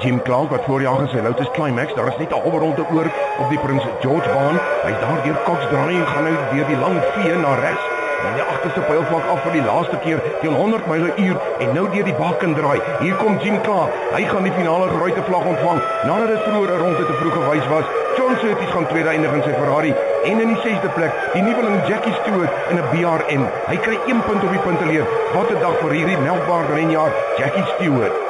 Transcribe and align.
Jim 0.00 0.22
Clark 0.22 0.50
wat 0.50 0.64
voor 0.64 0.82
jaar 0.82 0.98
gesê 1.06 1.22
Lotus 1.22 1.50
Climax, 1.50 1.94
daar 1.94 2.06
is 2.06 2.16
net 2.16 2.30
'n 2.30 2.40
halfronde 2.40 2.84
oor 2.94 3.08
op 3.38 3.48
die 3.48 3.58
Prins 3.58 3.84
George 4.00 4.30
baan. 4.30 4.60
Hy's 4.82 5.00
daar 5.00 5.22
deur 5.22 5.38
Cox 5.44 5.66
Draai 5.70 5.96
en 5.96 6.06
gaan 6.06 6.22
nou 6.22 6.36
deur 6.52 6.66
die 6.66 6.78
lang 6.78 7.02
vee 7.12 7.36
na 7.36 7.54
regs. 7.54 7.84
En 8.26 8.34
die 8.34 8.42
agterste 8.42 8.80
pylvlak 8.80 9.26
af 9.32 9.42
vir 9.44 9.52
die 9.52 9.64
laaste 9.64 9.98
keer 10.04 10.20
teen 10.40 10.54
100 10.54 10.86
myle 10.86 11.10
uur 11.16 11.36
en 11.58 11.72
nou 11.76 11.90
deur 11.92 12.04
die 12.04 12.14
bakken 12.14 12.54
draai. 12.54 12.80
Hier 13.00 13.14
kom 13.14 13.38
Jim 13.42 13.60
Clark. 13.60 13.92
Hy 14.16 14.24
gaan 14.24 14.42
die 14.48 14.52
finale 14.52 14.86
rooi 14.88 15.12
vlag 15.28 15.44
ontvang 15.52 15.80
nadat 16.08 16.28
dit 16.28 16.42
vroeër 16.46 16.70
'n 16.74 16.80
ronde 16.82 17.06
te 17.06 17.14
vroeg 17.20 17.36
gewys 17.38 17.68
was. 17.68 17.86
John 18.16 18.36
Surtees 18.40 18.70
gaan 18.74 18.86
tweede 18.86 19.08
eindig 19.08 19.32
in 19.32 19.42
sy 19.42 19.54
Ferrari 19.60 19.94
en 20.24 20.40
in 20.40 20.48
die 20.54 20.60
6de 20.64 20.90
plek 20.96 21.12
die 21.32 21.42
nuweling 21.42 21.86
Jackie 21.86 22.16
Stewart 22.20 22.52
in 22.70 22.76
'n 22.78 22.88
BRM. 22.92 23.44
Hy 23.70 23.76
kry 23.76 23.98
1 24.06 24.22
punt 24.26 24.44
op 24.44 24.50
die 24.50 24.64
punteleer. 24.66 25.06
Wat 25.34 25.50
'n 25.50 25.60
dag 25.60 25.76
vir 25.82 25.90
hierdie 25.90 26.18
melkbaar 26.18 26.64
renjaer 26.74 27.12
Jackie 27.36 27.66
Stewart. 27.74 28.23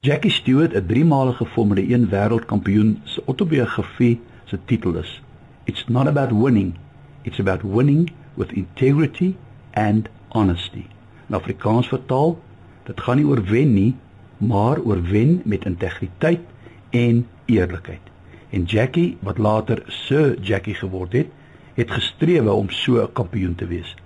Jackie 0.00 0.30
Stewart, 0.30 0.74
'n 0.74 0.86
driemalige 0.86 1.44
Formule 1.44 1.82
1 1.82 2.08
wêreldkampioen, 2.08 3.00
se 3.04 3.22
autobiografie 3.26 4.20
se 4.44 4.58
titel 4.64 4.94
is 4.96 5.22
It's 5.64 5.88
not 5.88 6.06
about 6.06 6.30
winning, 6.30 6.74
it's 7.22 7.40
about 7.40 7.62
winning 7.62 8.10
with 8.34 8.52
integrity 8.52 9.36
and 9.72 10.08
honesty. 10.28 10.86
In 11.28 11.34
Afrikaans 11.34 11.88
vertaal, 11.88 12.38
dit 12.84 13.00
gaan 13.00 13.16
nie 13.16 13.26
oor 13.26 13.42
wen 13.44 13.72
nie, 13.74 13.96
maar 14.36 14.78
oor 14.78 15.02
wen 15.02 15.40
met 15.44 15.64
integriteit 15.64 16.46
en 16.90 17.26
eerlikheid. 17.46 18.04
En 18.50 18.64
Jackie, 18.64 19.16
wat 19.20 19.38
later 19.38 19.82
Sir 19.86 20.40
Jackie 20.40 20.74
geword 20.74 21.12
het, 21.12 21.26
het 21.74 21.90
gestrewe 21.90 22.52
om 22.52 22.70
so 22.70 23.02
'n 23.02 23.12
kampioen 23.12 23.54
te 23.54 23.66
wees. 23.66 23.96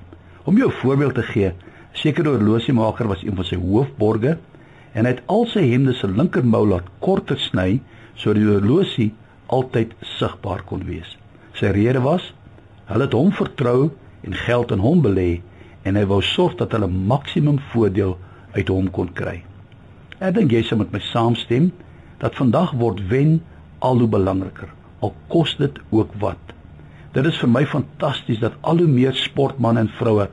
Om 0.45 0.57
jou 0.57 0.73
voorbeeld 0.73 1.15
te 1.15 1.23
gee, 1.23 1.53
sekere 1.93 2.29
horlosiemaker 2.29 3.07
was 3.07 3.23
een 3.23 3.37
van 3.37 3.45
sy 3.45 3.57
hoofborge 3.57 4.39
en 4.93 5.07
hy 5.07 5.15
het 5.15 5.23
al 5.33 5.47
sy 5.51 5.65
hemde 5.71 5.95
se 5.97 6.09
linkermou 6.09 6.63
laat 6.69 6.89
korter 7.05 7.41
sny 7.41 7.81
sodat 8.15 8.43
die 8.43 8.51
horlosie 8.51 9.11
altyd 9.53 9.95
sigbaar 10.19 10.65
kon 10.69 10.85
wees. 10.89 11.17
Sy 11.57 11.73
rede 11.77 12.03
was 12.05 12.33
hulle 12.91 13.07
het 13.07 13.17
hom 13.17 13.33
vertrou 13.33 13.93
en 14.27 14.37
geld 14.45 14.73
in 14.75 14.83
hom 14.85 15.01
belê 15.05 15.41
en 15.89 15.97
hy 15.97 16.05
wou 16.11 16.21
sorg 16.25 16.59
dat 16.61 16.75
hulle 16.77 16.91
maksimum 16.93 17.59
voordeel 17.73 18.19
uit 18.53 18.69
hom 18.69 18.91
kon 18.93 19.09
kry. 19.17 19.41
Ek 20.21 20.37
dink 20.37 20.53
jy 20.53 20.63
sal 20.67 20.83
met 20.83 20.93
my 20.95 21.01
saamstem 21.09 21.71
dat 22.23 22.37
vandag 22.39 22.77
word 22.79 23.01
wen 23.11 23.41
al 23.83 23.99
hoe 24.03 24.11
belangriker 24.11 24.71
al 25.03 25.15
kos 25.33 25.57
dit 25.59 25.81
ook 25.91 26.13
wat. 26.23 26.39
Dit 27.17 27.27
is 27.27 27.41
vir 27.43 27.51
my 27.51 27.65
fantasties 27.67 28.41
dat 28.45 28.55
al 28.61 28.79
hoe 28.85 28.89
meer 28.89 29.17
sportmense 29.19 29.83
en 29.83 29.91
vroue 29.99 30.29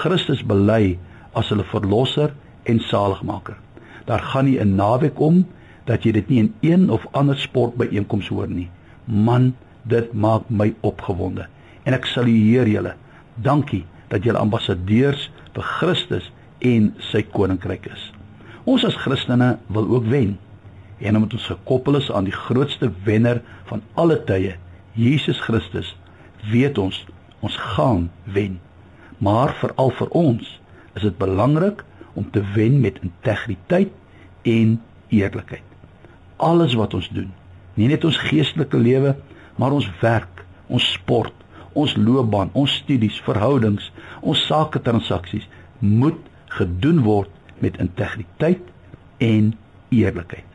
Christus 0.00 0.42
bely 0.44 0.98
as 1.38 1.52
hulle 1.52 1.64
verlosser 1.70 2.34
en 2.68 2.82
saligmaker 2.82 3.56
daar 4.08 4.24
gaan 4.32 4.44
nie 4.44 4.58
'n 4.60 4.74
naweek 4.74 5.20
om 5.20 5.46
dat 5.84 6.04
jy 6.04 6.12
dit 6.12 6.28
nie 6.28 6.38
in 6.38 6.54
een 6.60 6.90
of 6.90 7.06
ander 7.12 7.38
sportbyeenkoms 7.38 8.28
hoor 8.28 8.48
nie. 8.48 8.68
Man, 9.04 9.54
dit 9.82 10.12
maak 10.12 10.48
my 10.48 10.74
opgewonde. 10.80 11.46
En 11.82 11.92
ek 11.92 12.06
sal 12.06 12.26
u 12.26 12.36
heer 12.36 12.68
julle. 12.68 12.94
Dankie 13.34 13.84
dat 14.08 14.24
julle 14.24 14.38
ambassadeurs 14.38 15.30
vir 15.52 15.62
Christus 15.62 16.32
en 16.58 16.94
sy 16.98 17.22
koninkryk 17.22 17.86
is. 17.86 18.12
Ons 18.64 18.84
as 18.84 18.96
Christene 18.96 19.58
wil 19.72 19.88
ook 19.88 20.04
wen. 20.12 20.36
En 20.98 21.16
omdat 21.16 21.32
ons 21.38 21.46
gekoppel 21.46 21.96
is 21.96 22.10
aan 22.12 22.24
die 22.24 22.36
grootste 22.36 22.90
wenner 23.04 23.42
van 23.70 23.82
alle 23.94 24.18
tye, 24.24 24.56
Jesus 24.92 25.40
Christus, 25.40 25.96
weet 26.50 26.78
ons 26.78 27.06
ons 27.40 27.56
gaan 27.56 28.10
wen. 28.24 28.58
Maar 29.18 29.54
veral 29.60 29.90
vir 29.90 30.08
ons 30.08 30.60
is 30.98 31.02
dit 31.02 31.18
belangrik 31.18 31.84
om 32.18 32.26
te 32.30 32.42
wen 32.54 32.80
met 32.80 32.98
integriteit 33.02 33.92
en 34.48 34.78
eerlikheid. 35.14 35.64
Alles 36.36 36.76
wat 36.78 36.94
ons 36.94 37.08
doen, 37.12 37.30
nie 37.78 37.88
net 37.90 38.04
ons 38.06 38.18
geestelike 38.28 38.78
lewe, 38.80 39.14
maar 39.58 39.74
ons 39.74 39.88
werk, 40.00 40.44
ons 40.68 40.84
sport, 40.94 41.34
ons 41.78 41.94
loopbaan, 41.98 42.50
ons 42.58 42.78
studies, 42.82 43.18
verhoudings, 43.26 43.90
ons 44.20 44.46
sake 44.48 44.80
transaksies 44.86 45.46
moet 45.78 46.18
gedoen 46.58 47.02
word 47.06 47.32
met 47.62 47.78
integriteit 47.82 48.62
en 49.22 49.52
eerlikheid. 49.94 50.46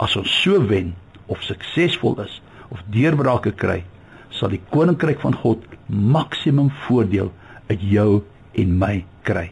As 0.00 0.16
ons 0.18 0.30
so 0.42 0.60
wen 0.70 0.94
of 1.30 1.42
suksesvol 1.46 2.18
is 2.24 2.40
of 2.70 2.82
deurbrake 2.94 3.52
kry, 3.58 3.82
sal 4.30 4.52
die 4.52 4.62
koninkryk 4.70 5.20
van 5.22 5.34
God 5.42 5.64
maksimum 5.90 6.70
voordeel 6.86 7.32
uit 7.70 7.82
jou 7.82 8.22
en 8.58 8.76
my 8.78 8.94
kry. 9.26 9.50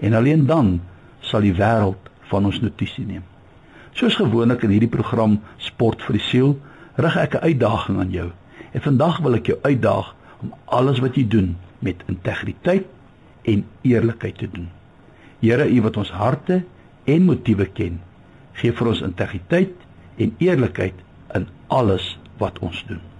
En 0.00 0.16
alleen 0.16 0.46
dan 0.48 0.78
sal 1.24 1.44
die 1.44 1.54
wêreld 1.56 2.03
van 2.34 2.50
ons 2.50 2.60
notisie 2.64 3.06
neem. 3.06 3.22
Soos 3.94 4.16
gewoonlik 4.18 4.64
in 4.66 4.74
hierdie 4.74 4.90
program 4.90 5.38
Sport 5.62 6.02
vir 6.02 6.18
die 6.18 6.26
siel, 6.26 6.56
rig 6.98 7.16
ek 7.16 7.34
'n 7.38 7.46
uitdaging 7.50 7.98
aan 7.98 8.10
jou. 8.10 8.30
En 8.74 8.80
vandag 8.80 9.20
wil 9.22 9.34
ek 9.34 9.46
jou 9.46 9.58
uitdaag 9.62 10.14
om 10.42 10.52
alles 10.64 10.98
wat 10.98 11.14
jy 11.14 11.28
doen 11.28 11.56
met 11.78 12.02
integriteit 12.08 12.86
en 13.44 13.64
eerlikheid 13.82 14.38
te 14.38 14.48
doen. 14.50 14.68
Here, 15.40 15.68
U 15.68 15.82
wat 15.82 15.96
ons 15.96 16.10
harte 16.10 16.64
en 17.04 17.24
motiewe 17.24 17.66
ken, 17.66 18.00
gee 18.52 18.72
vir 18.72 18.88
ons 18.88 19.02
integriteit 19.02 19.74
en 20.16 20.34
eerlikheid 20.38 20.94
in 21.34 21.48
alles 21.68 22.18
wat 22.38 22.58
ons 22.58 22.84
doen. 22.88 23.13